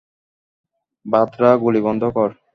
[1.05, 2.29] বাতরা, গুলি বন্ধ কর!